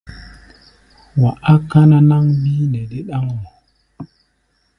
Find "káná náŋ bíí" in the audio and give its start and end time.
1.69-2.63